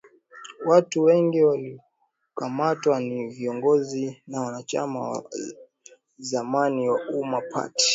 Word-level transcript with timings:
Watu 0.65 1.03
wengi 1.03 1.43
waliokamatwa 1.43 2.99
ni 2.99 3.27
viongozi 3.27 4.21
na 4.27 4.41
wanachama 4.41 5.09
wa 5.09 5.23
zamani 6.17 6.89
wa 6.89 7.09
Umma 7.09 7.41
Party 7.53 7.83